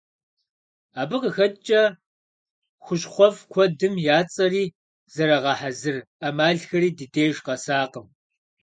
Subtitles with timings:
[1.01, 1.81] Абы къыхэкӏкӏэ,
[2.83, 4.63] хущхъуэфӏ куэдым я цӏэри,
[5.13, 8.07] зэрагъэхьэзыр ӏэмалхэри ди деж къэсакъым.